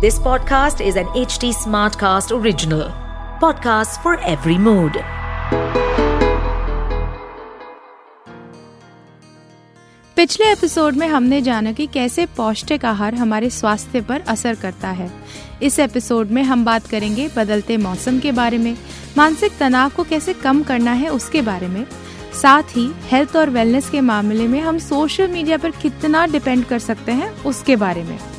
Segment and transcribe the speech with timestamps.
[0.00, 2.82] This podcast is an HT Smartcast original.
[3.40, 4.96] Podcast for every mood.
[10.16, 15.10] पिछले episode में हमने जाना कि कैसे पौष्टिक आहार हमारे स्वास्थ्य पर असर करता है
[15.62, 18.76] इस एपिसोड में हम बात करेंगे बदलते मौसम के बारे में,
[19.18, 21.86] मानसिक तनाव को कैसे कम करना है उसके बारे में,
[22.42, 26.78] साथ ही हेल्थ और वेलनेस के मामले में हम सोशल मीडिया पर कितना डिपेंड कर
[26.78, 28.35] सकते हैं उसके बारे में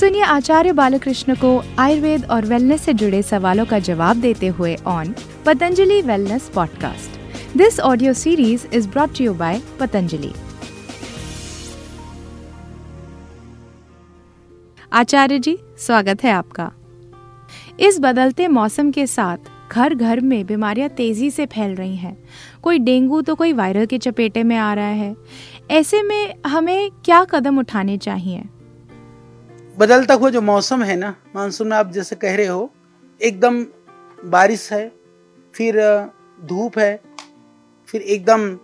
[0.00, 5.14] सुनिए आचार्य बालकृष्ण को आयुर्वेद और वेलनेस से जुड़े सवालों का जवाब देते हुए on
[5.46, 7.20] Patanjali wellness podcast
[7.56, 10.32] this audio series is brought you by Patanjali.
[14.92, 16.72] Acharya ji, स्वागत है आपका।
[17.80, 22.16] इस बदलते मौसम के साथ घर घर में बीमारियाँ तेज़ी से फैल रही हैं।
[22.62, 25.16] कोई डेंगू तो कोई वायरल के चपेटे में आ रहा है।
[25.70, 28.42] ऐसे में हमें क्या कदम उठाने चाहिए?
[29.78, 32.70] बदलता हुआ जो मौसम है ना, मानसून में आप जैसे कह रहे हो,
[33.20, 33.64] एकदम
[34.24, 34.92] बारिश है,
[35.54, 35.76] फिर
[36.44, 37.00] धूप है,
[37.88, 38.58] फिर एकदम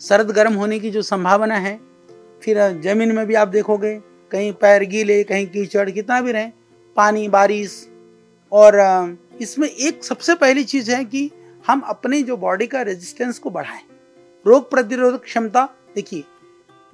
[0.00, 1.80] सर्द गर्म होने की जो संभावना है,
[2.42, 4.00] फिर ज़मीन में भी आप देखोगे,
[4.32, 6.50] कहीं पैर गीले, कहीं कीचड़, कितना भी रहे,
[6.96, 7.88] पानी, बारिश,
[8.52, 8.78] और
[9.40, 11.30] इसमें एक सबसे पहली चीज़ है कि
[11.66, 13.82] हम अपने जो बॉडी का रेजिस्टेंस को बढ़ाएँ।
[14.46, 16.24] रोग प्रतिरोधक क्षमता देखिए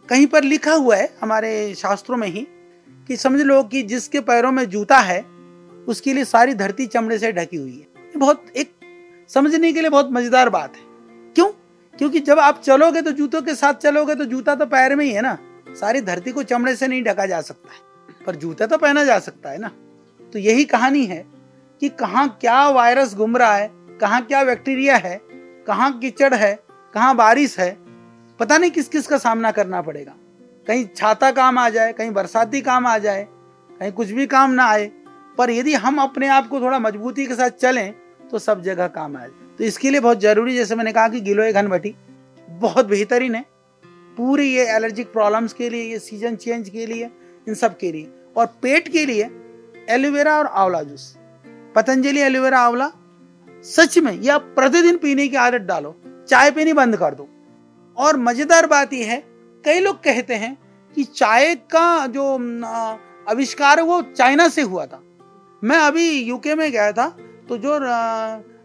[0.08, 2.46] कहीं पर लिखा हुआ है हमारे शास्त्रों में ही
[3.08, 5.20] कि समझ लो कि जिसके पैरों में जूता है,
[5.88, 8.72] उसके लिए सारी धरती चमड़े से ढकी हुई है। ये बहुत एक
[9.30, 10.82] समझने के लिए बहुत मज़ेदार बात है।
[11.34, 11.48] क्यों?
[11.98, 15.10] क्योंकि जब आप चलोगे तो जूतों के साथ चलोगे तो जूता तो पैर में ही
[15.10, 15.38] है ना।
[15.80, 19.18] सारी धरती को चमड़े से नहीं ढका जा सकता है। पर जूता तो पहना जा
[19.18, 19.70] सकता है ना।
[20.32, 21.24] तो यही कहानी है
[21.80, 25.20] कि कहाँ क्या वायरस घूम रहा है, कहाँ क्या बैक्टीरिया है,
[25.66, 26.58] कहाँ कीचड़ है,
[26.94, 27.70] कहाँ बारिश है
[28.42, 30.14] पता नहीं किस किस का सामना करना पड़ेगा।
[30.66, 33.26] कहीं छाता काम आ जाए, कहीं बरसाती काम आ जाए,
[33.80, 34.86] कहीं कुछ भी काम ना आए,
[35.38, 37.94] पर यदि हम अपने आप को थोड़ा मजबूती के साथ चलें
[38.30, 41.52] तो सब जगह काम आए तो इसके लिए बहुत ज़रूरी, जैसे मैंने कहा कि गिलोय
[41.52, 41.94] घनबटी
[42.48, 43.44] बहुत बेहतरीन है।
[44.16, 47.10] पूरी ये एलर्जिक प्रॉब्लम्स के लिए, ये सीज़न चेंज के लिए,
[47.48, 49.28] इन सब के लिए। और पेट के लिए
[49.90, 51.14] एलोवेरा और आंवला जूस।
[51.74, 52.90] पतंजलि एलोवेरा आंवला,
[53.64, 55.94] सच में यह प्रतिदिन पीने की आदत डालो।
[56.28, 57.28] चाय पीनी बंद कर दो।
[57.96, 59.22] और मज़ेदार बात यह है,
[59.64, 60.56] कई लोग कहते हैं
[60.96, 62.24] कि चाय का जो
[63.28, 65.02] आविष्कार वो चाइना से हुआ था।
[65.62, 67.08] मैं अभी यूके में गया था
[67.48, 67.78] तो जो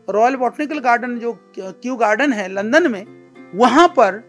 [0.08, 3.06] रॉयल बॉटनिकल गार्डन जो क्यू गार्डन है लंदन में,
[3.54, 4.24] वहाँ पर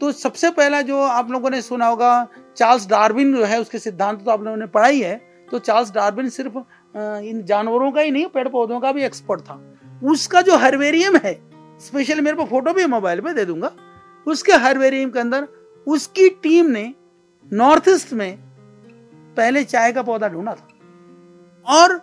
[0.00, 4.24] तो सबसे पहला जो आप लोगों ने सुना होगा चार्ल्स डार्विन जो है, उसके सिद्धांत
[4.24, 6.56] तो आप लोगों ने पढ़ाई है तो चार्ल्स डार्विन सिर्फ़
[6.96, 9.60] इन जानवरों का ही नहीं, पेड़ पौधों का भी एक्सपर्ट था।
[10.02, 11.34] उसका जो हर्वेरियम है
[11.80, 13.70] स्पेशल मेरे को फ़ोटो भी मोबाइल पे दे दूँगा।
[14.30, 15.46] उसके हर्बेरियम के अंदर
[15.86, 16.92] उसकी टीम ने
[17.52, 18.36] नॉर्थ ईस्ट में
[19.36, 20.68] पहले चाय का पौधा ढूंढा था।
[21.66, 22.00] और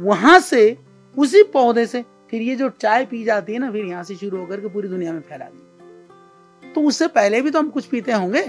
[0.00, 0.76] वहाँ से
[1.14, 4.38] उसी पौधे से फिर ये जो चाय पी जाती है ना, फिर यहाँ से शुरू
[4.38, 8.12] होकर के पूरी दुनिया में फैला दी। तो उससे पहले भी तो हम कुछ पीते
[8.12, 8.42] होंगे।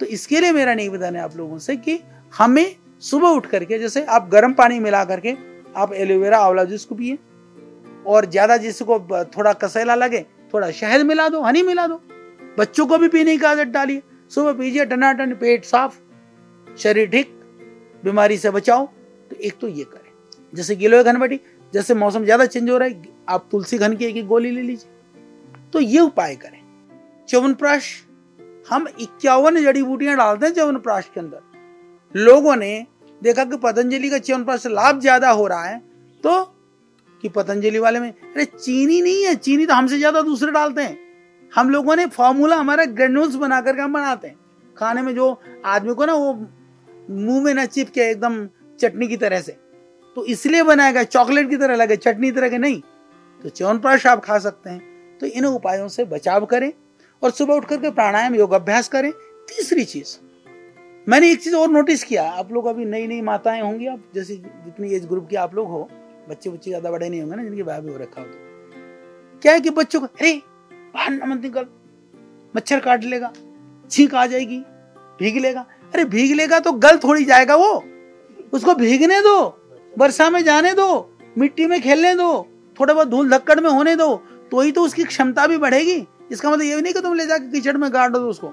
[0.00, 1.98] तो इसके लिए मेरा नहीं बताने आप लोगों से कि
[2.32, 5.36] हमें सुबह उठ करके, जैसे आप गर्म पानी मिला करके
[5.76, 7.18] आप एलोवेरा, आंवला जूस को पिए,
[8.06, 8.98] और ज़्यादा जिसको
[9.36, 10.24] थोड़ा कसेला लगे,
[10.54, 12.00] थोड़ा शहद मिला दो, हनी मिला दो
[12.60, 15.96] बच्चों को भी पीने की आदत डालिए सुबह पीजिए, टनाटन, पेट साफ़,
[16.78, 17.28] शरीर ठीक,
[18.04, 18.86] बीमारी से बचाओ।
[19.30, 20.10] तो एक तो ये करें।
[20.54, 21.40] जैसे गिलो घनबटी,
[21.72, 25.68] जैसे मौसम ज़्यादा चेंज हो रहा है, आप तुलसी घन की एक गोली ले लीजिए।
[25.72, 26.60] तो ये उपाय करें।
[27.28, 27.90] च्यवनप्राश,
[28.70, 32.86] हम इक्यावन जड़ी बूटियाँ डालते हैं च्यवनप्राश के अंदर। लोगों ने
[33.22, 35.78] देखा कि पतंजलि का च्यवनप्राश लाभ ज़्यादा हो रहा है
[36.24, 36.42] तो
[37.22, 41.09] कि पतंजलि वाले में, अरे, चीनी नहीं है, चीनी तो हमसे ज़्यादा दूसरे डालते हैं।
[41.52, 44.38] हम लोगों ने फॉर्मूला हमारा ग्रेन्यूल्स बना करके हम बनाते हैं।
[44.76, 46.32] खाने में जो आदमी को ना वो
[47.10, 48.46] मुँह में ना चिपके, एकदम
[48.78, 49.52] चटनी की तरह से।
[50.16, 52.80] तो इसलिए बनाया गया चॉकलेट की तरह लगे, चटनी तरह के नहीं।
[53.44, 56.72] तो च्यवनप्राश आप खा सकते हैं। तो इन उपायों से बचाव करें
[57.22, 59.10] और सुबह उठ करके प्राणायाम, योग अभ्यास करें।
[59.48, 60.16] तीसरी चीज़,
[61.06, 64.36] मैंने एक चीज़ और नोटिस किया, आप लोग अभी नई नई माताएँ होंगी, आप जैसे
[64.36, 65.88] जितनी एज ग्रुप के आप लोग हो
[66.28, 69.52] बच्चे बच्चे ज़्यादा बड़े नहीं होंगे ना, जिनके भाई भी हो रखा हो तो। क्या
[69.52, 70.40] है कि बच्चों को, अरे
[70.94, 71.66] बाहर न मत निकल।
[72.54, 73.32] मच्छर काट लेगा,
[73.90, 74.58] छींक आ जाएगी,
[75.18, 77.72] भीग लेगा। अरे भीग लेगा तो गल थोड़ी जाएगा वो।
[78.52, 79.38] उसको भीगने दो,
[79.92, 82.46] वर्षा में जाने दो, मिट्टी में खेलने दो,
[82.76, 84.14] थोड़ा बहुत धूल धक्कड़ में होने दो
[84.50, 87.26] तो ही तो उसकी क्षमता भी बढ़ेगी। इसका मतलब ये भी नहीं कि तुम ले
[87.26, 88.48] जाकर कीचड़ में गाड़ दो उसको।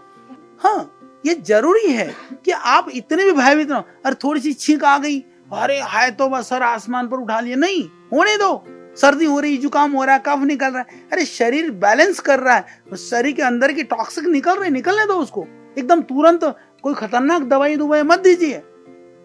[0.61, 2.13] हाँ ये ज़रूरी है
[2.45, 5.19] कि आप इतने भी भयभीत ना अरे थोड़ी सी छींक आ गई।
[5.53, 8.53] अरे हाय तो बस, सर आसमान पर उठा लिया नहीं, होने दो।
[9.01, 12.39] सर्दी हो रही, जुकाम हो रहा है, कफ निकल रहा है। अरे, शरीर बैलेंस कर
[12.39, 12.65] रहा है।
[12.97, 15.47] शरीर के अंदर की टॉक्सिक निकल रहे, निकलने दो उसको।
[15.77, 18.61] एकदम तुरंत कोई खतरनाक दवाई दुवाई मत दीजिए।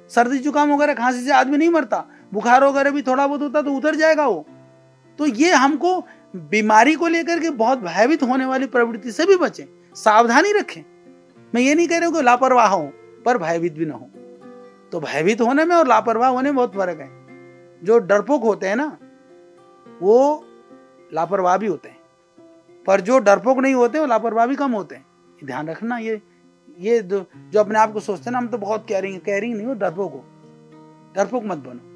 [0.09, 2.05] सर्दी, जुकाम वगैरह खांसी से आदमी नहीं मरता।
[2.35, 4.47] बुखार वगैरह भी थोड़ा बहुत होता तो उतर जाएगा वो।
[5.19, 9.65] तो ये हमको बीमारी को लेकर के बहुत भयभीत होने वाली प्रवृत्ति से भी बचें।
[9.95, 10.83] सावधानी रखें।
[11.55, 12.93] मैं ये नहीं कह रहा हूँ कि लापरवाह हो,
[13.25, 14.11] पर भयभीत भी ना हो।
[14.93, 17.11] तो भयभीत होने में और लापरवाह होने में बहुत फ़र्क है।
[17.85, 18.99] जो डरपोक होते हैं ना
[20.03, 20.45] वो
[21.15, 21.99] लापरवाह भी होते हैं।
[22.87, 25.05] पर जो डरपोक नहीं होते वो लापरवाह भी कम होते हैं।
[25.45, 26.21] ध्यान रखना ये
[26.79, 27.27] ये जो,
[27.61, 30.25] अपने आप को सोचते हैं ना हम तो बहुत कैरिंग कैरिंग नहीं हो डरपोक हो।
[31.17, 31.89] डरपोक मत बनो।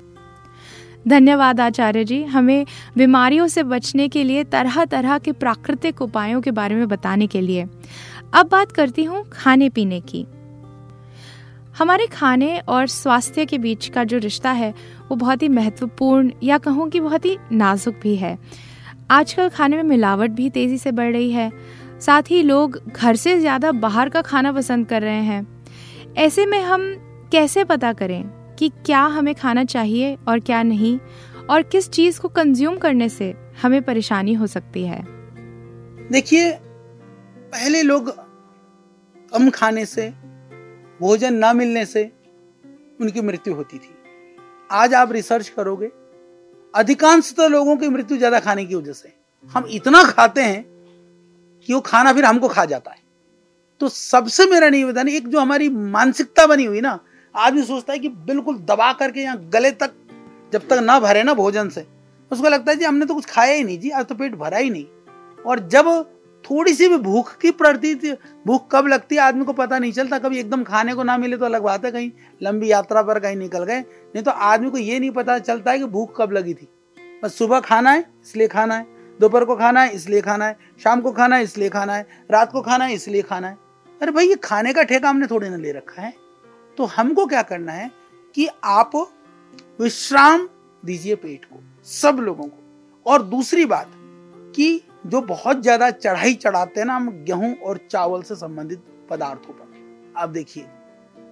[1.08, 2.66] धन्यवाद आचार्य जी। हमें
[2.96, 7.40] बीमारियों से बचने के लिए तरह तरह के प्राकृतिक उपायों के बारे में बताने के
[7.40, 7.66] लिए।
[8.34, 10.26] अब बात करती हूँ खाने पीने की।
[11.78, 14.74] हमारे खाने और स्वास्थ्य के बीच का जो रिश्ता है
[15.08, 18.38] वो बहुत ही महत्वपूर्ण या कहूँ कि बहुत ही नाजुक भी है।
[19.10, 21.52] आजकल खाने में मिलावट भी तेज़ी से बढ़ रही है।
[22.00, 25.64] साथ ही लोग घर से ज़्यादा बाहर का खाना पसंद कर रहे हैं।
[26.16, 26.94] ऐसे में हम
[27.32, 28.24] कैसे पता करें
[28.58, 30.98] कि क्या हमें खाना चाहिए और क्या नहीं?
[31.50, 35.06] और किस चीज़ को कंज्यूम करने से हमें परेशानी हो सकती है?
[36.12, 36.52] देखिए,
[37.52, 38.10] पहले लोग
[39.32, 40.08] कम खाने से,
[41.00, 42.12] भोजन ना मिलने से
[43.00, 43.95] उनकी मृत्यु होती थी।
[44.70, 45.90] आज आप रिसर्च करोगे
[46.74, 49.12] अधिकांशतः लोगों की मृत्यु ज़्यादा खाने की वजह से।
[49.54, 50.64] हम इतना खाते हैं
[51.68, 52.98] कि वो खाना फिर हमको खा जाता है।
[53.80, 56.98] तो सबसे मेरा निवेदन, एक जो हमारी मानसिकता बनी हुई ना
[57.34, 59.92] आदमी सोचता है कि बिल्कुल दबा करके यहाँ गले तक
[60.52, 61.86] जब तक ना भरे ना भोजन से,
[62.30, 64.58] उसको लगता है जी हमने तो कुछ खाया ही नहीं जी, आज तो पेट भरा
[64.58, 64.86] ही नहीं।
[65.38, 65.86] और जब
[66.46, 68.12] थोड़ी सी भी भूख की प्रतीति
[68.46, 71.36] भूख कब लगती है, आदमी को पता नहीं चलता। कभी एकदम खाने को ना मिले
[71.36, 72.10] तो अलग बात है, कहीं
[72.42, 75.78] लंबी यात्रा पर कहीं निकल गए। नहीं तो आदमी को ये नहीं पता चलता है
[75.78, 76.68] कि भूख कब लगी थी।
[77.24, 78.86] बस सुबह खाना है, इसलिए खाना है।
[79.20, 82.52] दोपहर को खाना है, इसलिए खाना है। शाम को खाना है, इसलिए खाना है। रात
[82.52, 83.58] को खाना है, इसलिए खाना है।
[84.00, 86.12] अरे भाई, ये खाने का ठेका हमने थोड़ी ना ले रखा है।
[86.78, 87.90] तो हमको क्या करना है
[88.34, 88.96] कि आप
[89.80, 90.48] विश्राम
[90.84, 93.90] दीजिए पेट को, सब लोगों को। और दूसरी बात
[94.56, 99.52] कि जो बहुत ज़्यादा चढ़ाई चढ़ाते हैं ना हम गेहूँ और चावल से संबंधित पदार्थों
[99.52, 100.66] पर। आप देखिए,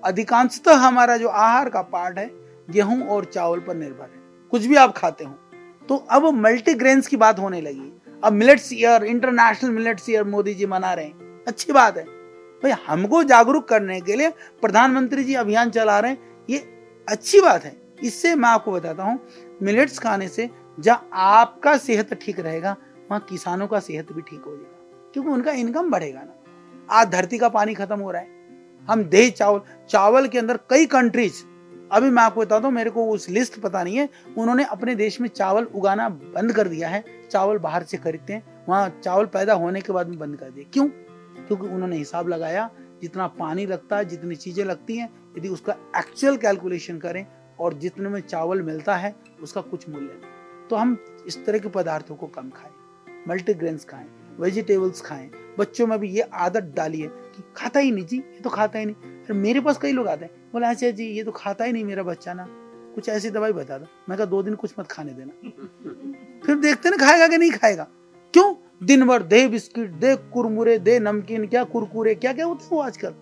[0.02, 2.30] अधिकांशतः हमारा जो आहार का पार्ट है,
[2.68, 4.22] गेहूँ और चावल पर निर्भर है।
[4.52, 5.38] कुछ भी आप खाते हो
[5.88, 7.92] तो अब मल्टीग्रेन्स की बात होने लगी।
[8.22, 12.72] अब millets year international millets year Modi ji मना रहे हैं। अच्छी बात है। भाई,
[12.86, 14.28] हमको जागरूक करने के लिए
[14.62, 16.58] प्रधानमंत्री जी अभियान चला रहे हैं। ये
[17.08, 19.18] अच्छी बात है। इससे मैं आपको बताता हूँ
[19.62, 20.48] मिलेट्स खाने से
[20.78, 25.52] जहाँ आपका सेहत ठीक रहेगा वहाँ किसानों का सेहत भी ठीक हो जाएगा, क्योंकि उनका
[25.52, 26.34] इनकम बढ़ेगा ना।
[26.90, 28.32] आज धरती का पानी खत्म हो रहा है।
[28.88, 29.60] हम दही चावल
[29.90, 31.42] चावल के अंदर कई कंट्रीज़
[31.92, 34.08] अभी मैं आपको बताता हूँ, मेरे को उस लिस्ट पता नहीं है,
[34.38, 38.64] उन्होंने अपने देश में चावल उगाना बंद कर दिया है, चावल बाहर से खरीदते हैं,
[38.68, 40.88] वहाँ चावल पैदा होने के बाद में बंद कर दिया क्यों?
[41.46, 42.70] क्योंकि उन्होंने हिसाब लगाया,
[43.02, 45.08] जितना पानी लगता है, जितनी चीज़ें लगती हैं,
[45.38, 47.26] यदि उसका एक्चुअल कैलकुलेशन करें,
[47.60, 50.96] और जितने में चावल मिलता है, उसका कुछ मूल्य। नहीं तो हम
[51.26, 52.73] इस तरह के पदार्थों को कम खाएँ।
[53.28, 54.06] मल्टीग्रेन्स खाएँ
[54.40, 58.50] वेजिटेबल्स खाएँ। बच्चों में भी ये आदत डालिए कि खाता ही नहीं जी ये तो
[58.50, 61.32] खाता ही नहीं। फिर मेरे पास कई लोग आते हैं बोले अच्छा जी ये तो
[61.32, 62.46] खाता ही नहीं मेरा बच्चा ना।
[62.94, 65.50] कुछ ऐसी दवाई बता दो। मैं कहा दो दिन कुछ मत खाने देना।
[66.46, 67.86] फिर देखते ना खाएगा कि नहीं खाएगा।
[68.34, 68.54] क्यों?
[68.82, 72.80] दिन भर दे बिस्किट दे कुरमुरे दे नमकीन क्या कुरकुरे क्या क्या होते हैं वो
[72.80, 73.14] आजकल?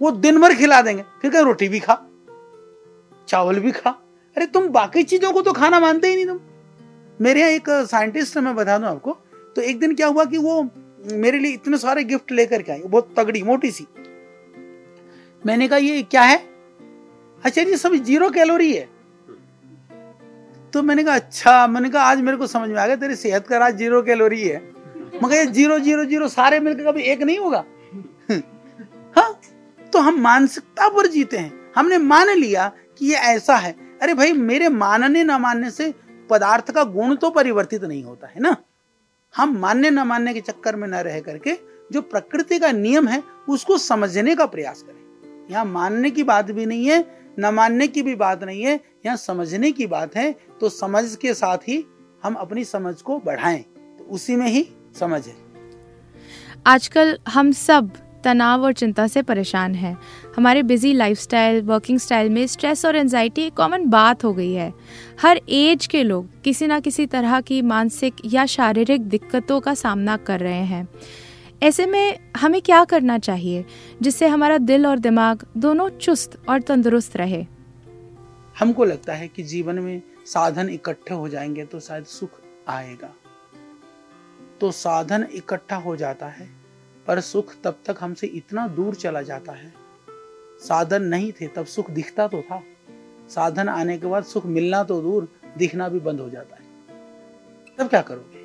[0.00, 1.98] वो दिन भर खिला देंगे फिर क्या रोटी भी खा
[3.28, 3.90] चावल भी खा।
[4.36, 6.40] अरे तुम बाकी चीज़ों को तो खाना मानते ही नहीं तुम।
[7.20, 9.18] मेरे यहाँ एक साइंटिस्ट मैं बता दूँ आपको
[9.56, 10.70] तो एक दिन क्या हुआ कि वो
[11.12, 13.86] मेरे लिए इतने सारे गिफ्ट लेकर के आई, बहुत तगड़ी, मोटी सी।
[15.46, 16.48] मैंने कहा, ये क्या है?
[17.44, 18.88] अच्छा जी सब ज़ीरो कैलोरी है।
[20.72, 23.46] तो मैंने कहा अच्छा। मैंने कहा, आज मेरे को समझ में आ गया, तेरी सेहत
[23.46, 24.72] का राज ज़ीरो कैलोरी है।
[25.22, 27.64] मगर ये ज़ीरो ज़ीरो ज़ीरो, सारे मिलकर कभी एक नहीं होगा?
[29.16, 29.40] हाँ
[29.92, 34.32] तो हम मानसिकता पर जीते हैं। हमने मान लिया कि ये ऐसा है। अरे भाई,
[34.32, 35.94] मेरे मानने ना मानने से
[36.30, 38.56] पदार्थ का गुण तो परिवर्तित नहीं होता, है ना?
[39.34, 41.54] हम मानने न मानने के चक्कर में न रह करके
[41.92, 46.66] जो प्रकृति का नियम है, उसको समझने का प्रयास करें। यहाँ मानने की बात भी
[46.66, 47.04] नहीं है,
[47.38, 48.74] न मानने की भी बात नहीं है,
[49.06, 51.84] यहाँ समझने की बात है तो समझ के साथ ही
[52.22, 53.62] हम अपनी समझ को बढ़ाएँ।
[53.98, 54.68] तो उसी में ही
[55.00, 55.34] समझ। है
[56.66, 57.92] आजकल हम सब
[58.24, 59.98] तनाव और चिंता से परेशान हैं।
[60.36, 64.74] हमारे बिज़ी लाइफस्टाइल वर्किंग स्टाइल में स्ट्रेस और एनजाइटी एक कॉमन बात हो गई है।
[65.22, 70.16] हर एज के लोग किसी ना किसी तरह की मानसिक या शारीरिक दिक्कतों का सामना
[70.16, 70.88] कर रहे हैं।
[71.62, 73.64] ऐसे में हमें क्या करना चाहिए
[74.02, 77.46] जिससे हमारा दिल और दिमाग दोनों चुस्त और तंदुरुस्त रहे?
[78.58, 82.30] हमको लगता है कि जीवन में साधन इकट्ठे हो जाएँगे तो शायद सुख
[82.68, 83.14] आएगा।
[84.60, 86.59] तो साधन इकट्ठा हो जाता है
[87.10, 89.72] पर सुख तब तक हमसे इतना दूर चला जाता है।
[90.60, 92.62] साधन नहीं थे, तब सुख दिखता तो था।
[93.28, 96.62] साधन आने के बाद सुख मिलना तो दूर, दिखना भी बंद हो जाता है।
[97.78, 98.38] तब क्या करोगे?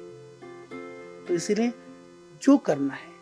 [1.28, 1.74] तो इसीलिए
[2.42, 3.14] जो करना है,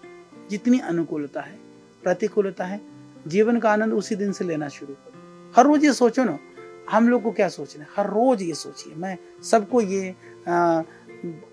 [0.50, 1.60] जितनी अनुकूलता है,
[2.04, 2.82] प्रतिकूलता है,
[3.28, 6.40] जीवन का आनंद उसी दिन से लेना शुरू करो। हर रोज ये सोचो ना,
[6.92, 7.90] हम लोग को क्या सोचना है?
[7.98, 10.16] हर रोज ये सोचिए। मैं सबको ये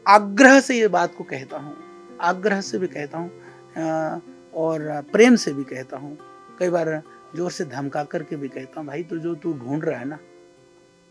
[0.09, 1.77] आग्रह से ये बात को कहता हूँ।
[2.21, 6.17] आग्रह से भी कहता हूँ और प्रेम से भी कहता हूँ।
[6.59, 7.03] कई बार
[7.37, 10.19] ज़ोर से धमका करके भी कहता हूँ भाई तो जो तू ढूंढ रहा है ना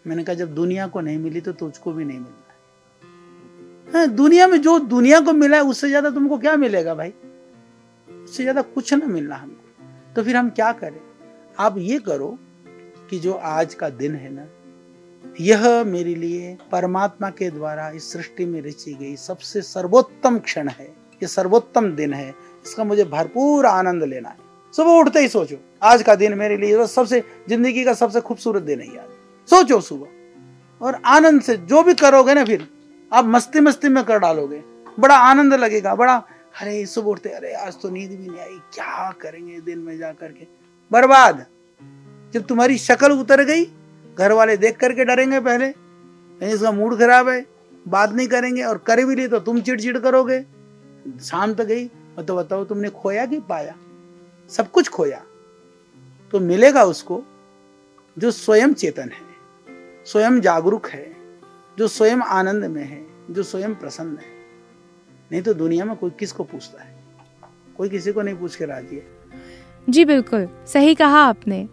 [0.05, 2.53] मैंने कहा जब दुनिया को नहीं मिली तो तुझको भी नहीं मिलना
[3.87, 7.13] है। हाँ, दुनिया में जो दुनिया को मिला है उससे ज़्यादा तुमको क्या मिलेगा भाई?
[8.07, 10.99] उससे ज़्यादा कुछ ना मिलना हमको। तो फिर हम क्या करें?
[11.59, 12.37] आप ये करो
[13.09, 14.47] कि जो आज का दिन है ना
[15.39, 20.85] यह मेरे लिए परमात्मा के द्वारा इस सृष्टि में रची गई सबसे सर्वोत्तम क्षण है।
[21.21, 22.33] ये सर्वोत्तम दिन है।
[22.65, 24.37] इसका मुझे भरपूर आनंद लेना है।
[24.73, 28.81] सुबह उठते ही सोचो, आज का दिन मेरे लिए सबसे, ज़िंदगी का सबसे खूबसूरत दिन
[28.81, 29.09] है आज
[29.49, 32.67] सोचो सुबह, और आनंद से जो भी करोगे ना फिर,
[33.13, 34.61] आप मस्ती मस्ती में कर डालोगे।
[34.99, 36.15] बड़ा आनंद लगेगा, बड़ा,
[36.61, 40.11] अरे, सुबह उठते, अरे, आज तो नींद भी नहीं आई, क्या करेंगे दिन में जा
[40.11, 40.47] करके?
[40.91, 41.45] बर्बाद।
[42.33, 43.65] जब तुम्हारी शक्ल उतर गई
[44.17, 47.45] घर वाले देख करके डरेंगे पहले कहीं इसका मूड खराब है,
[47.87, 50.41] बात नहीं करेंगे, और कर भी ली तो तुम चिड़चिड़ करोगे।
[51.21, 51.85] शाम तक गई
[52.19, 53.75] और तो बताओ तुमने खोया कि पाया?
[54.49, 55.23] सब कुछ खोया।
[56.31, 57.23] तो मिलेगा उसको
[58.17, 59.27] जो स्वयं चेतन है,
[60.05, 61.15] स्वयं जागरूक है,
[61.77, 64.39] जो स्वयं आनंद में है, जो स्वयं प्रसन्न है।
[65.31, 67.03] नहीं तो दुनिया में कोई किसको पूछता है?
[67.77, 69.07] कोई किसी को नहीं पूछ के राज़ी है।
[69.89, 71.69] जी, बिल्कुल। सही कहा आपने।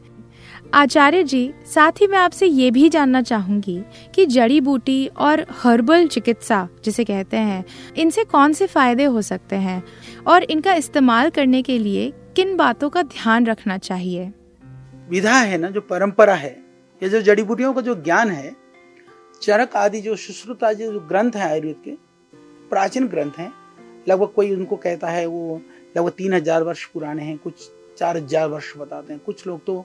[0.74, 3.84] आचार्य जी, साथ ही मैं आपसे ये भी जानना चाहूँगी
[4.14, 7.64] कि जड़ी बूटी और हर्बल चिकित्सा जिसे कहते हैं,
[7.96, 9.84] इनसे कौन से फ़ायदे हो सकते हैं?
[10.26, 14.32] और इनका इस्तेमाल करने के लिए किन बातों का ध्यान रखना चाहिए?
[15.08, 16.50] विधा है ना, जो परंपरा है,
[17.02, 18.54] ये जो जड़ी बूटियों का जो ज्ञान है,
[19.42, 21.90] चरक आदि जो सुश्रुत आदि जो ग्रंथ है आयुर्वेद के,
[22.70, 23.52] प्राचीन ग्रंथ हैं,
[24.08, 25.60] लगभग कोई उनको कहता है वो
[25.96, 29.78] लगभग तीन हज़ार वर्ष पुराने हैं, कुछ चार हज़ार वर्ष बताते हैं, कुछ लोग तो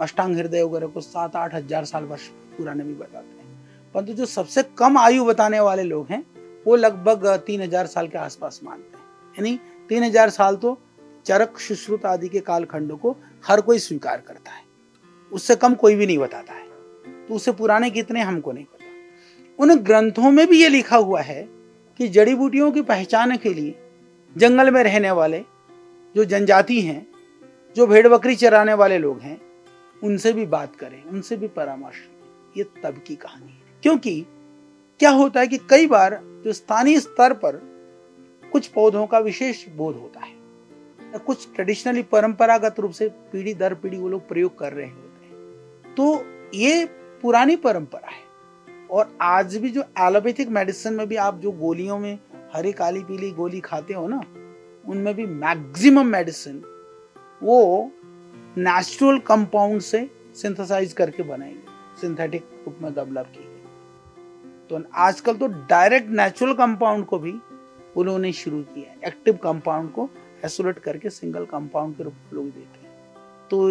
[0.00, 4.26] अष्टांग हृदय वगैरह को सात आठ हज़ार साल वर्ष पुराने भी बताते हैं। परंतु जो
[4.26, 6.24] सबसे कम आयु बताने वाले लोग हैं,
[6.66, 8.93] वो लगभग तीन हज़ार साल के आसपास मानते हैं।
[9.34, 9.58] यानी
[9.90, 10.78] तीन हज़ार साल तो
[11.26, 14.62] चरक, सुश्रुत आदि के कालखंड को हर कोई स्वीकार करता है।
[15.32, 18.84] उससे कम कोई भी नहीं बताता है। तो उससे पुराने कितने हमको नहीं पता।
[19.58, 21.42] उन ग्रंथों में भी ये लिखा हुआ है
[22.00, 23.74] कि जड़ी बूटियों की पहचान के लिए
[24.36, 25.44] जंगल में रहने वाले
[26.14, 27.06] जो जनजाति हैं,
[27.76, 29.40] जो भेड़ बकरी चराने वाले लोग हैं,
[30.02, 31.96] उनसे भी बात करें, उनसे भी परामर्श
[32.56, 34.20] ये तब की कहानी है। क्योंकि
[35.00, 37.56] क्या होता है कि कई बार जो स्थानीय स्तर पर
[38.54, 40.32] कुछ पौधों का विशेष बोध होता है।
[41.18, 45.94] कुछ ट्रेडिशनली परंपरागत रूप से पीढ़ी दर पीढ़ी वो लोग प्रयोग कर रहे होते हैं।
[45.94, 46.84] तो ये
[47.22, 48.22] पुरानी परंपरा है
[48.90, 52.18] और आज भी जो एलोपैथिक मेडिसिन में भी आप जो गोलियों में
[52.54, 54.20] हरी, काली, पीली गोली खाते हो ना,
[54.86, 56.62] उनमें भी मैक्सिमम मेडिसिन
[57.42, 57.90] वो
[58.56, 61.64] नेचुरल कंपाउंड से सिंथेसाइज करके बनाएँगे।
[62.00, 63.62] सिंथेटिक रूप में डेवलप की गई।
[64.68, 67.34] तो आजकल तो डायरेक्ट नेचुरल कंपाउंड को भी
[67.96, 70.10] उन्होंने शुरू किया एक्टिव कंपाउंड को
[70.44, 72.94] एसोलेट करके सिंगल कंपाउंड के रूप में लोग देते हैं।
[73.50, 73.68] तो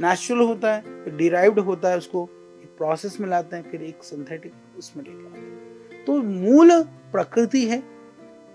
[0.00, 2.28] नेचुरल होता है डिराइव्ड होता है, उसको
[2.62, 7.66] एक प्रोसेस में लाते हैं, फिर एक सिंथेटिक उसमें लेके आते हैं। तो मूल प्रकृति
[7.66, 7.82] है,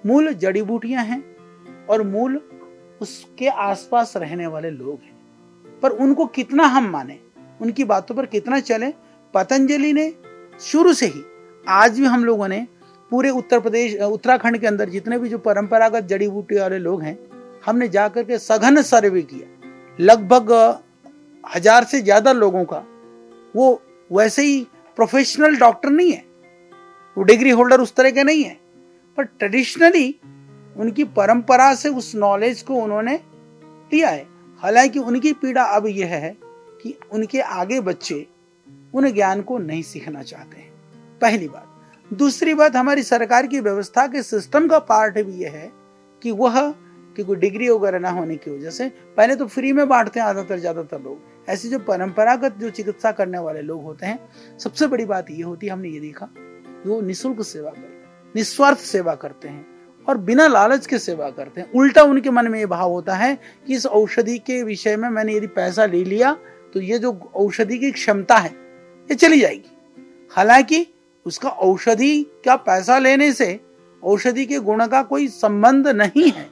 [0.05, 1.23] मूल जड़ी बूटियाँ हैं,
[1.85, 2.41] और मूल
[3.01, 5.19] उसके आसपास रहने वाले लोग हैं।
[5.79, 7.19] पर उनको कितना हम माने?
[7.61, 8.93] उनकी बातों पर कितना चले?
[9.33, 10.13] पतंजलि ने
[10.61, 11.23] शुरू से ही,
[11.67, 12.67] आज भी हम लोगों ने
[13.11, 17.17] पूरे उत्तर प्रदेश उत्तराखंड के अंदर जितने भी जो परंपरागत जड़ी बूटी वाले लोग हैं,
[17.65, 19.47] हमने जाकर के सघन सर्वे किया।
[19.99, 20.51] लगभग
[21.43, 22.83] हज़ार से ज़्यादा लोगों का,
[23.55, 26.23] वो वैसे ही प्रोफेशनल डॉक्टर नहीं है।
[27.17, 28.57] वो डिग्री होल्डर उस तरह के नहीं है।
[29.17, 30.15] पर ट्रेडिशनली
[30.75, 33.15] उनकी परंपरा से उस नॉलेज को उन्होंने
[33.93, 34.25] लिया है।
[34.61, 36.35] हालाँकि उनकी पीड़ा अब यह है
[36.83, 38.25] कि उनके आगे बच्चे
[38.93, 40.71] उन ज्ञान को नहीं सीखना चाहते हैं।
[41.21, 41.68] पहली बात।
[42.11, 45.71] दूसरी बात, हमारी सरकार की व्यवस्था के सिस्टम का पार्ट भी यह है
[46.21, 46.71] कि वह,
[47.15, 48.87] कि कोई डिग्री वगैरह ना होने की वजह से,
[49.17, 53.39] पहले तो फ्री में बांटते हैं ज़्यादातर ज़्यादातर लोग। ऐसे जो परंपरागत जो चिकित्सा करने
[53.39, 54.19] वाले लोग होते हैं,
[54.59, 56.29] सबसे बड़ी बात यह होती है, हमने ये देखा,
[56.87, 59.65] वो निःशुल्क सेवा करते हैं, निस्वार्थ सेवा करते हैं,
[60.07, 63.37] और बिना लालच के सेवा करते हैं। उल्टा उनके मन में ये भाव होता है
[63.67, 66.37] कि इस औषधि के विषय में मैंने यदि पैसा ले लिया
[66.73, 68.49] तो ये जो औषधि की क्षमता है,
[69.09, 69.77] ये चली जाएगी।
[70.31, 70.87] हालाँकि
[71.29, 73.59] उसका औषधि का पैसा लेने से
[74.03, 76.50] औषधि के गुण का कोई संबंध नहीं है।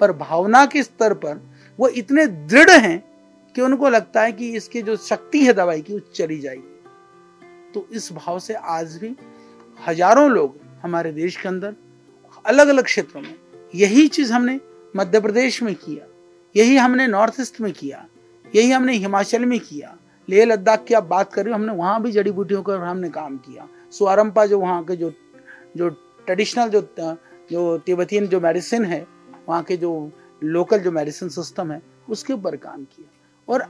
[0.00, 1.40] पर भावना के स्तर पर
[1.78, 2.98] वो इतने दृढ़ हैं
[3.54, 7.86] कि उनको लगता है कि इसकी जो शक्ति है दवाई की, वो चली जाएगी। तो
[7.92, 9.14] इस भाव से आज भी
[9.78, 11.74] हज़ारों लोग हमारे देश के अंदर
[12.44, 13.34] अलग अलग क्षेत्रों में
[13.74, 14.58] यही चीज़ हमने
[14.94, 16.06] मध्य प्रदेश में किया,
[16.54, 18.06] यही हमने नॉर्थ ईस्ट में किया,
[18.54, 19.97] यही हमने हिमाचल में किया
[20.28, 23.08] लेह लद्दाख की आप बात कर रहे हो, हमने वहाँ भी जड़ी बूटियों पर हमने
[23.10, 25.12] काम किया। सुअरम्पा जो वहाँ के जो
[25.76, 25.88] जो
[26.26, 26.80] ट्रेडिशनल जो
[27.50, 29.06] जो तिब्बतियन जो मेडिसिन है,
[29.48, 30.10] वहाँ के जो
[30.42, 33.08] लोकल जो मेडिसिन सिस्टम है, उसके ऊपर काम किया।
[33.48, 33.64] और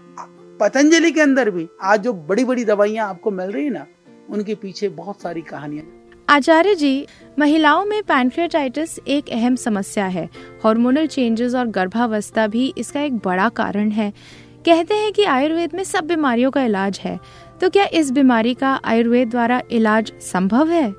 [0.61, 3.87] पतंजलि के अंदर भी आज जो बड़ी बड़ी दवाइयाँ आपको मिल रही है ना,
[4.31, 5.85] उनके पीछे बहुत सारी कहानियाँ।
[6.29, 7.07] आचार्य जी,
[7.38, 10.29] महिलाओं में पैंक्रियाटाइटिस एक अहम समस्या है।
[10.65, 14.12] हार्मोनल चेंजेस और गर्भावस्था भी इसका एक बड़ा कारण है।
[14.68, 17.20] कहते हैं कि आयुर्वेद में सब बीमारियों का इलाज है।
[17.60, 20.94] तो क्या इस बीमारी का आयुर्वेद द्वारा इलाज संभव है?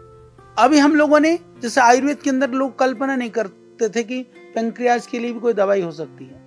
[0.59, 4.21] अभी हम लोगों ने, जैसे आयुर्वेद के अंदर लोग कल्पना नहीं करते थे कि
[4.55, 6.39] पेंक्रियाज के लिए भी कोई दवाई हो सकती है।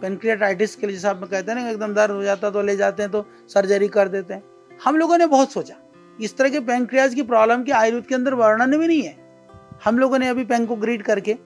[0.00, 3.02] पेंक्रियाटाइटिस के लिए, जैसे आप कहते हैं ना एकदम दर्द हो जाता तो ले जाते
[3.02, 4.42] हैं तो सर्जरी कर देते हैं।
[4.84, 5.74] हम लोगों ने बहुत सोचा।
[6.20, 9.16] इस तरह के पेंक्रियाज की प्रॉब्लम के आयुर्वेद के अंदर वर्णन भी नहीं है।
[9.84, 11.36] हम लोगों ने अभी पेंक ग्रीड करके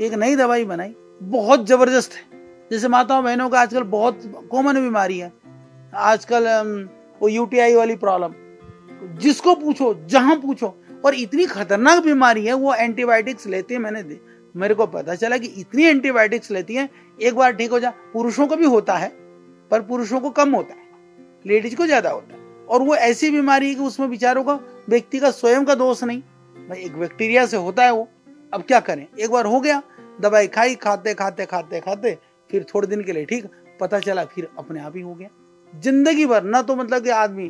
[0.00, 2.33] एक नई दवाई बनाई। बहुत ज़बरदस्त है।
[2.70, 5.32] जैसे माताओं बहनों का आजकल बहुत कॉमन बीमारी है।
[5.94, 6.88] आजकल
[7.20, 8.34] वो यूटीआई वाली प्रॉब्लम
[9.14, 14.20] जिसको पूछो, जहाँ पूछो, और इतनी खतरनाक बीमारी है, वो एंटीबायोटिक्स लेते हैं मैंने दे,
[14.54, 18.46] मेरे को पता चला कि इतनी एंटीबायोटिक्स लेती हैं, एक बार ठीक हो जा, पुरुषों
[18.46, 19.08] को भी होता है,
[19.70, 20.82] पर पुरुषों को कम होता है
[21.44, 25.18] लेडीज़ को ज़्यादा होता है। और वो ऐसी बीमारी है कि उसमें बिचारों का, व्यक्ति
[25.18, 26.20] का स्वयं का दोष नहीं,
[26.56, 28.08] भाई एक बैक्टीरिया से होता है वो,
[28.52, 29.06] अब क्या करें?
[29.14, 29.82] एक बार हो गया,
[30.20, 32.18] दवाई खाई, खाते खाते खाते खाते
[32.54, 33.46] फिर थोड़े दिन के लिए ठीक?
[33.80, 35.28] पता चला फिर अपने आप ही हो गया।
[35.72, 37.46] ज़िंदगी भर ना तो मतलब कि आदमी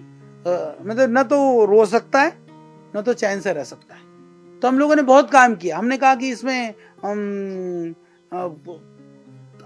[0.46, 2.32] मतलब न तो रो सकता है
[2.96, 4.02] न तो चैन से रह सकता है।
[4.62, 6.75] तो हम लोगों ने बहुत काम किया। हमने कहा कि इसमें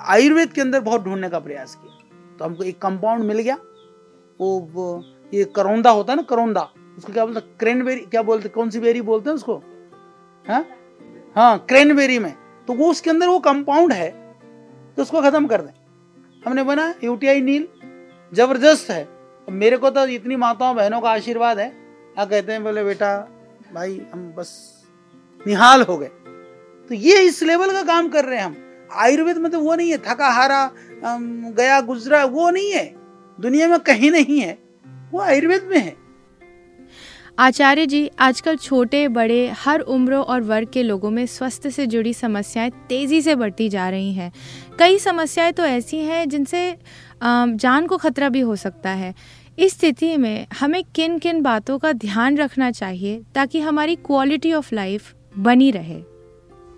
[0.06, 3.56] आयुर्वेद के अंदर बहुत ढूँढने का प्रयास किया। तो हमको एक कंपाउंड मिल गया।
[4.40, 5.02] वो,
[5.34, 9.00] ये करौंदा होता है ना करौंदा उसको क्या बोलते क्रेनबेरी क्या बोलते कौन सी बेरी
[9.02, 9.56] बोलते हैं उसको?
[10.46, 10.64] हाँ?
[11.36, 12.34] हाँ क्रेनबेरी में।
[12.68, 14.10] तो वो उसके अंदर वो कंपाउंड है
[14.98, 15.72] तो उसको खत्म कर दें।
[16.46, 17.68] हमने बना यूटीआई नील,
[18.34, 19.08] ज़बरदस्त है।
[19.48, 23.28] मेरे को तो इतनी माताओं बहनों का आशीर्वाद है। क्या कहते हैं, बोले, बेटा,
[23.74, 24.82] भाई, हम बस
[25.46, 26.10] निहाल हो गए।
[26.88, 28.56] तो ये इस लेवल का काम कर रहे हैं हम।
[28.92, 30.70] आयुर्वेद में तो वो नहीं है थका हारा
[31.04, 32.94] गया, गुजरा, वो नहीं है।
[33.40, 34.58] दुनिया में कहीं नहीं है।
[35.10, 35.96] वो आयुर्वेद में है।
[37.38, 42.12] आचार्य जी, आजकल छोटे, बड़े, हर उम्र और वर्ग के लोगों में स्वास्थ्य से जुड़ी
[42.14, 44.32] समस्याएँ तेज़ी से बढ़ती जा रही हैं।
[44.78, 46.76] कई समस्याएँ तो ऐसी हैं जिनसे
[47.22, 49.14] जान को खतरा भी हो सकता है।
[49.58, 54.74] इस स्थिति में हमें किन किन बातों का ध्यान रखना चाहिए ताकि हमारी क्वालिटी ऑफ़
[54.74, 56.00] लाइफ बनी रहे?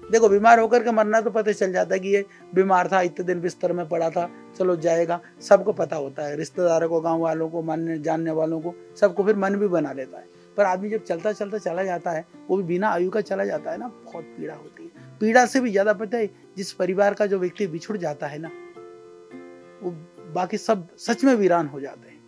[0.03, 3.25] देखो, बीमार होकर के मरना तो पता चल जाता है कि ये बीमार था, इतने
[3.25, 7.49] दिन बिस्तर में पड़ा था, चलो जाएगा। सबको पता होता है, रिश्तेदारों को गाँव वालों
[7.49, 11.05] को, मानने, जानने वालों को, सबको फिर मन भी बना लेता है। पर आदमी जब
[11.05, 14.25] चलता चलता चला जाता है, वो भी बिना आयु का चला जाता है ना, बहुत
[14.37, 17.97] पीड़ा होती है। पीड़ा से भी ज़्यादा पता है, जिस परिवार का जो व्यक्ति बिछुड़
[17.97, 18.51] जाता है ना,
[19.83, 19.91] वो
[20.35, 22.19] बाकी सब सच में वीरान हो जाते हैं।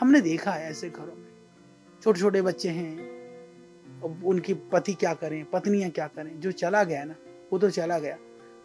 [0.00, 1.28] हमने देखा है ऐसे घरों में।
[2.02, 2.98] छोटे छोटे बच्चे हैं,
[4.04, 7.14] अब उनकी पति क्या करें, पत्नियाँ क्या करें, जो चला गया ना,
[7.52, 8.16] वो तो चला गया।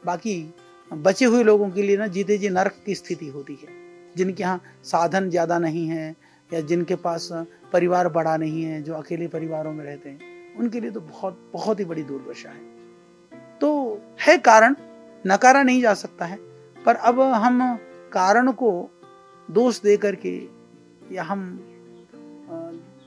[0.04, 0.54] बाकी
[0.92, 3.68] बचे हुए लोगों के लिए ना, जीते जी नरक की स्थिति होती है,
[4.16, 6.16] जिनके यहाँ साधन ज़्यादा नहीं है
[6.54, 7.30] या जिनके पास
[7.74, 10.20] परिवार बड़ा नहीं है जो अकेले परिवारों में रहते हैं
[10.56, 12.62] उनके लिए तो बहुत बहुत ही बड़ी दुर्दशा है।
[13.62, 14.76] तो है कारण
[15.28, 16.38] नकारा नहीं जा सकता है
[16.86, 17.76] पर अब हम
[18.12, 18.90] कारण को
[19.52, 20.48] दोष दे करके
[21.12, 21.60] या हम
[22.52, 22.58] आ,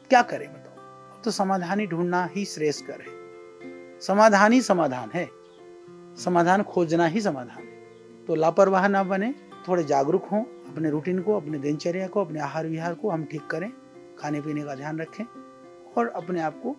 [0.08, 1.22] क्या करें बताओ?
[1.22, 3.18] तो समाधान ही ढूंढना ही श्रेष्ठ कर है।
[4.00, 5.28] समाधान ही समाधान है।
[6.16, 7.78] समाधान खोजना ही समाधान है।
[8.26, 9.34] तो लापरवाह ना बने
[9.68, 13.46] थोड़े जागरूक हों। अपने रूटीन को, अपने दिनचर्या को, अपने आहार विहार को हम ठीक
[13.46, 13.70] करें,
[14.18, 15.24] खाने पीने का ध्यान रखें
[15.96, 16.76] और अपने आप को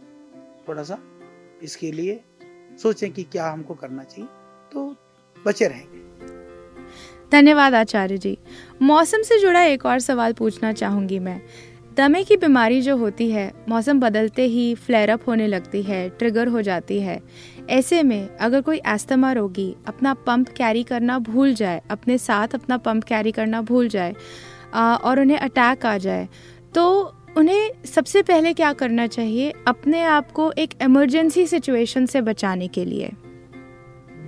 [0.68, 0.98] थोड़ा सा
[1.64, 2.20] इसके लिए
[2.82, 4.30] सोचें कि क्या हमको करना चाहिए
[4.74, 4.96] तो
[5.46, 6.08] बचे रहेंगे।
[7.32, 8.38] धन्यवाद आचार्य जी।
[8.82, 11.42] मौसम से जुड़ा एक और सवाल पूछना चाहूँगी मैं।
[11.98, 16.48] दमे की बीमारी जो होती है, मौसम बदलते ही फ्लेयर अप होने लगती है ट्रिगर
[16.48, 17.20] हो जाती है।
[17.70, 22.78] ऐसे में अगर कोई एस्थमा रोगी अपना पंप कैरी करना भूल जाए, अपने साथ अपना
[22.78, 24.16] पंप कैरी करना भूल जाए
[24.76, 26.28] और उन्हें अटैक आ जाए
[26.76, 29.54] तो उन्हें सबसे पहले क्या करना चाहिए?
[29.68, 33.12] अपने आप को एक इमरजेंसी सिचुएशन से बचाने के लिए।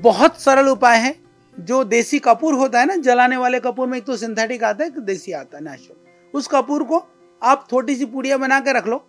[0.04, 1.16] बहुत सरल उपाय है।
[1.58, 5.06] जो देसी कपूर होता है ना, जलाने वाले कपूर में एक तो सिंथेटिक आता है
[5.06, 6.00] देसी आता है नेचुरल
[6.34, 6.98] उस कपूर को
[7.44, 9.08] आप छोटी सी पुड़िया बना के रख लो।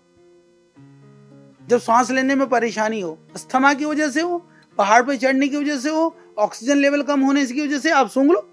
[1.69, 4.47] जब सांस लेने में परेशानी हो, अस्थमा की वजह से हो,
[4.79, 8.09] पहाड़ पे चढ़ने की वजह से हो, ऑक्सीजन लेवल कम होने की वजह से आप
[8.09, 8.49] सूंघ लो।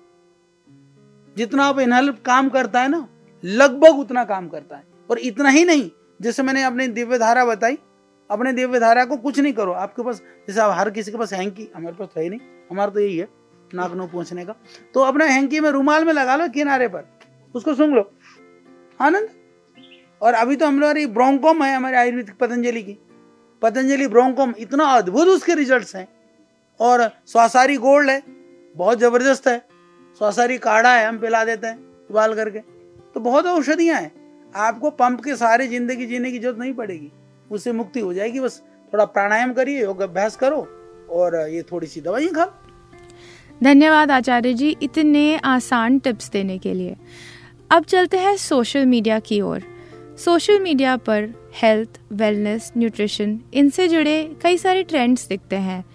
[1.38, 3.08] जितना आप इनहल काम करता है ना,
[3.44, 7.78] लगभग उतना काम करता है। और इतना ही नहीं, जैसे मैंने अपनी दिव्य धारा बताई,
[8.30, 11.34] अपने दिव्य धारा को कुछ नहीं करो। आपके पास, जैसे आप हर किसी के पास
[11.34, 12.40] हैंकी, हमारे पास तो है नहीं,
[12.72, 13.28] हमारा तो यही है,
[13.74, 14.56] नाक नो पहुँचने का।
[14.94, 17.06] तो अपने हैंकी में रुमाल में लगा लो किनारे पर,
[17.56, 18.12] उसको सुन लो।
[19.02, 19.30] आनंद?
[20.22, 22.98] और अभी तो हमारी ब्रोंकोम है हमारे आयुर्वेदिक पतंजलि की।
[23.62, 26.08] पतंजलि, ब्रोंकोम, इतना अद्भुत उसके रिजल्ट्स हैं।
[26.80, 28.24] और स्वासारी गोल्ड है,
[28.76, 29.58] बहुत ज़बरदस्त है।
[30.18, 32.60] स्वासारी काढ़ा है, हम पिला देते हैं उबाल करके।
[33.14, 34.12] तो बहुत औषधियाँ हैं।
[34.56, 37.12] आपको पंप के सारे ज़िंदगी जीने की ज़रूरत नहीं पड़ेगी।
[37.52, 38.62] उससे मुक्ति हो जाएगी। बस
[38.94, 40.68] थोड़ा प्राणायाम करिए, योग अभ्यास करो
[41.10, 42.52] और ये थोड़ी सी दवाई खाओ।
[43.64, 46.96] धन्यवाद आचार्य जी इतने आसान टिप्स देने के लिए।
[47.72, 49.64] अब चलते हैं सोशल मीडिया की ओर।
[50.26, 55.86] सोशल मीडिया पर हेल्थ, वेलनेस, न्यूट्रिशन, इनसे जुड़े कई सारे ट्रेंड्स दिखते हैं।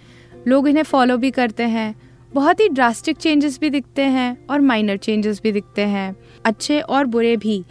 [0.49, 2.01] लोग इन्हें फॉलो भी करते हैं।
[2.35, 7.05] बहुत ही ड्रास्टिक चेंजेस भी दिखते हैं और माइनर चेंजेस भी दिखते हैं। अच्छे और
[7.05, 7.65] बुरे भी।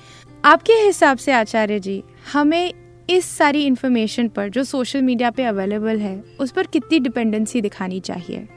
[0.46, 2.74] आपके हिसाब से आचार्य जी, हमें
[3.10, 8.00] इस सारी इन्फॉर्मेशन पर जो सोशल मीडिया पे अवेलेबल है, उस पर कितनी डिपेंडेंसी दिखानी
[8.00, 8.48] चाहिए?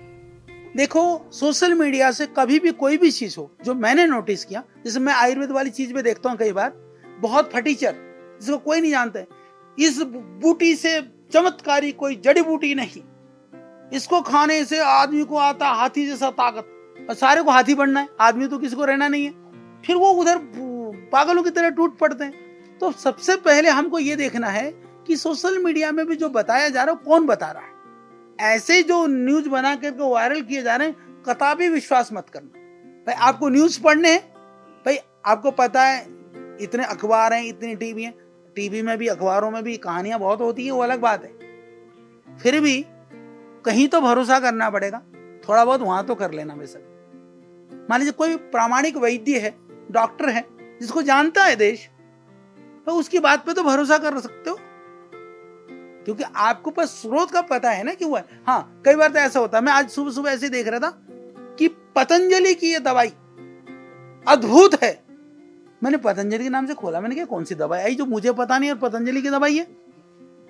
[0.77, 5.01] देखो सोशल मीडिया से कभी भी कोई भी चीज़ हो, जो मैंने नोटिस किया, जैसे
[5.01, 6.86] मैं आयुर्वेद वाली चीज़ में देखता हूँ कई बार
[7.19, 7.95] बहुत फटीचर,
[8.41, 9.21] जिसको कोई नहीं जानता
[9.79, 11.03] इस बूटी से
[11.33, 13.03] चमत्कारी कोई जड़ी बूटी नहीं।
[13.93, 16.73] इसको खाने से आदमी को आता हाथी जैसा ताकत।
[17.09, 19.33] और सारे को हाथी बनना है, आदमी तो किसी को रहना नहीं है।
[19.83, 20.39] फिर वो उधर
[21.13, 22.33] पागलों की तरह टूट पड़ते हैं।
[22.79, 24.71] तो सबसे पहले हमको ये देखना है
[25.07, 27.77] कि सोशल मीडिया में भी जो बताया जा रहा है कौन बता रहा है?
[28.41, 32.59] ऐसे जो न्यूज़ बना करके वायरल किए जा रहे हैं, कताबी विश्वास मत करना।
[33.07, 34.35] भाई, आपको न्यूज़ पढ़ने हैं।
[34.87, 36.07] भाई, आपको पता है
[36.61, 38.15] इतने अखबार हैं, इतनी टीवी हैं।
[38.57, 42.61] टीवी में भी, अखबारों में भी कहानियाँ बहुत होती है, वो अलग बात है। फिर
[42.61, 42.85] भी
[43.65, 44.99] कहीं तो भरोसा करना पड़ेगा,
[45.49, 49.55] थोड़ा बहुत वहाँ तो कर लेना बेशक। मान लीजिए कोई प्रामाणिक वैद्य है,
[49.91, 50.45] डॉक्टर है,
[50.81, 51.89] जिसको जानता है देश
[52.87, 54.57] तो उसकी बात पे तो भरोसा कर सकते हो।
[56.05, 59.19] क्योंकि आपको पास स्रोत का पता है ना कि हुआ है। हाँ कई बार तो
[59.19, 60.91] ऐसा होता है, मैं आज सुबह सुबह ऐसे देख रहा था
[61.59, 63.09] कि पतंजलि की ये दवाई
[64.27, 65.06] अद्भुत है।
[65.83, 67.81] मैंने पतंजलि के नाम से खोला। मैंने कहा, कौन सी दवाई?
[67.81, 69.67] आई, जो मुझे पता नहीं और पतंजलि की दवाई है।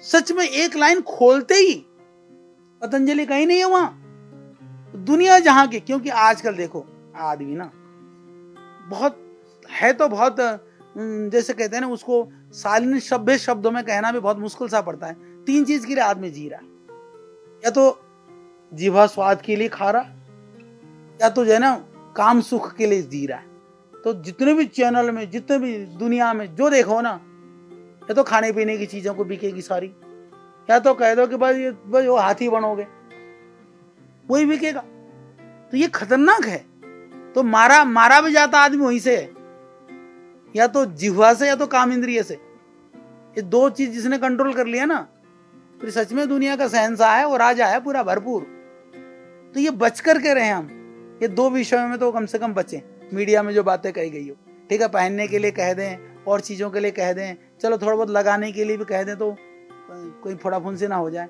[0.02, 1.74] सच में एक लाइन खोलते ही
[2.82, 4.02] पतंजलि कहीं नहीं है वहाँ।
[4.96, 6.84] दुनिया जहाँ की, क्योंकि आजकल देखो,
[7.16, 7.70] आदमी ना,
[8.88, 9.16] बहुत,
[9.70, 10.36] है तो बहुत
[10.96, 15.06] जैसे कहते हैं ना, उसको सालिन सभ्य शब्दों में कहना भी बहुत मुश्किल सा पड़ता
[15.06, 16.60] है। तीन चीज़ के लिए आदमी जी रहा
[17.64, 18.00] या तो
[18.72, 20.02] जीवा स्वाद के लिए खा रहा,
[21.20, 21.74] या तो जो है ना,
[22.16, 23.55] काम सुख के लिए जी रहा है।
[24.06, 27.10] तो जितने भी चैनल में, जितने भी दुनिया में जो देखो ना,
[28.02, 29.86] या तो खाने पीने की चीज़ों को बिकेगी सारी,
[30.68, 32.86] या तो कह दो कि भाई ये भाई वो हाथी बनोगे,
[34.28, 34.80] वही बिकेगा।
[35.72, 36.64] तो ये खतरनाक है।
[37.34, 39.30] तो मारा मारा भी जाता आदमी वहीं से है
[40.54, 44.66] या तो जिह्वा से, या तो काम इंद्रिय से। ये दो चीज़ जिसने कंट्रोल कर
[44.66, 45.06] लिया ना,
[45.80, 48.42] फिर सच में दुनिया का सहनशाह है और राजा है पूरा भरपूर।
[49.54, 52.54] तो ये बच कर के रहे हम। ये दो विषयों में तो कम से कम
[52.54, 54.34] बचे। मीडिया में जो बातें कही गई हो।
[54.70, 57.94] ठीक है, पहनने के लिए कह दें और चीज़ों के लिए कह दें। चलो, थोड़ा
[57.94, 59.36] बहुत लगाने के लिए भी कह दें तो
[60.22, 61.26] कोई फोड़ा फुंसी ना हो जाए।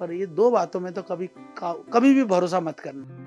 [0.00, 1.28] पर ये दो बातों में तो कभी
[1.62, 3.26] कभी भी भरोसा मत करना।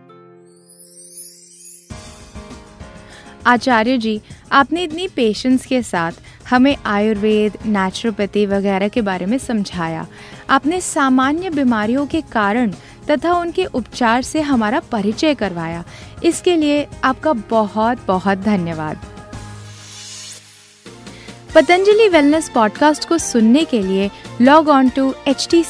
[3.47, 6.11] आचार्य जी, आपने इतनी पेशेंस के साथ
[6.49, 10.05] हमें आयुर्वेद नेचुरोपैथी वगैरह के बारे में समझाया।
[10.49, 12.73] आपने सामान्य बीमारियों के कारण
[13.09, 15.83] तथा उनके उपचार से हमारा परिचय करवाया।
[16.23, 18.99] इसके लिए आपका बहुत बहुत धन्यवाद।
[21.55, 24.11] पतंजलि वेलनेस पॉडकास्ट को सुनने के लिए
[24.41, 25.63] log on to H T